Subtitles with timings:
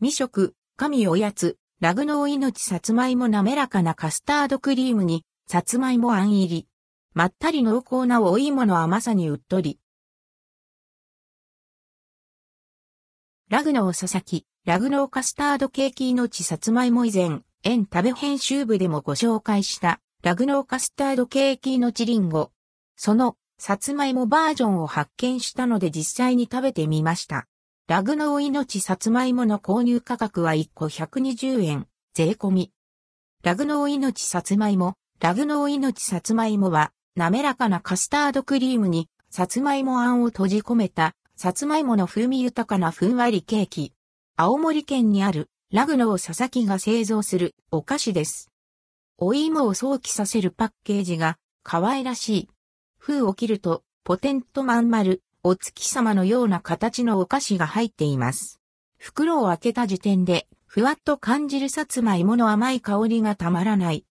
[0.00, 6.68] 未食、神おやつ、ラグノー命さつまいも滑らかなカスタードクリームに、さつまいもあん入り。
[7.14, 9.80] まったり濃厚なお芋の甘さにうっとり。
[13.50, 22.52] ラグノー佐々木、ラグノーカスタードケーキ命さつまいも以前、園食べ編集部でもご紹介した、ラグノーカスタードケーキ命リンゴ。
[22.94, 27.48] その、さつまいもバージョンを発見したので実際に食べてみました。
[27.88, 32.70] ラグノー命さつまいもの購入価格は1個120円、税込み。
[33.42, 43.94] ラグノー命さつまいも、ラグノー命さつまいもは、滑らかなカスタードクリームに、さつまいもあんを閉じ込めた、さつまいもの風味豊かなふんわりケーキ。
[44.36, 48.50] 青森県にある、ラグノー佐々木が製造するお菓子です。
[49.16, 52.48] お芋を想起させるパッケージが、可愛らしい。
[52.98, 58.60] 封を切ると、ポテントまん丸、お月様のような形のお菓子が入っています。
[58.98, 64.04] 袋を開けた時点で、ふわっと感じるさつまいもの甘い香りがたまらない。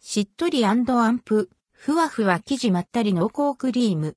[0.00, 0.84] しっとりアン
[1.18, 4.16] プ、ふわふわ生地まったり濃厚クリーム。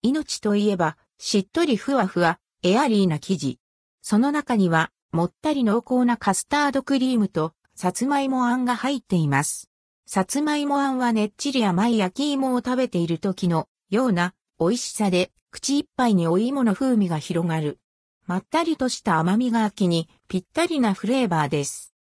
[0.00, 3.58] 命といえば、しっとりふわふわ、エアリーな生地。
[4.00, 9.68] その中には、もったり濃厚なカスタードクリームと、さつまいもあんが入っています。
[10.06, 17.80] さつまいもあんはねっちり甘い焼き芋を食べている時のような美味しさで、口いっぱいにお芋の風味が広がる。
[18.26, 21.92] まったりとした甘みが秋にぴったりなフレーバーです。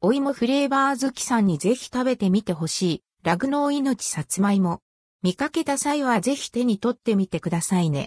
[0.00, 4.80] お芋フレーバー好きさんにぜひ食べてみてほしい、ラグノー命さつまいも。
[5.22, 8.06] 見かけた際はぜひ手に取ってみてくださいね。